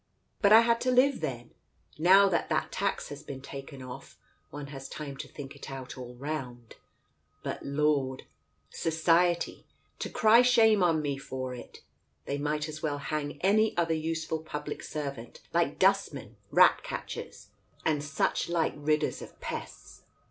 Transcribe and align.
But 0.41 0.51
I 0.51 0.61
had 0.61 0.81
to 0.81 0.91
live, 0.91 1.21
then! 1.21 1.51
Now 1.99 2.27
that 2.27 2.49
that 2.49 2.71
tax 2.71 3.09
has 3.09 3.21
been 3.21 3.39
taken 3.39 3.83
off, 3.83 4.17
one 4.49 4.65
has 4.73 4.89
time 4.89 5.15
to 5.17 5.27
think 5.27 5.55
it 5.55 5.69
out 5.69 5.95
all 5.95 6.15
round. 6.15 6.77
But 7.43 7.63
Lord!— 7.63 8.23
Society, 8.87 9.67
to 9.99 10.09
cry 10.09 10.41
shame 10.41 10.81
on 10.81 11.03
me 11.03 11.19
for 11.19 11.53
it 11.53 11.81
I 11.81 11.81
They 12.25 12.37
might 12.39 12.67
as 12.67 12.81
well 12.81 12.97
hang 12.97 13.39
any 13.41 13.77
other 13.77 13.93
useful 13.93 14.41
public 14.41 14.81
servant, 14.81 15.41
like 15.53 15.77
dustmen, 15.77 16.35
rat 16.49 16.81
catchers, 16.81 17.49
and 17.85 18.03
such 18.03 18.49
like 18.49 18.73
ridders 18.75 19.21
of 19.21 19.39
pests. 19.39 20.01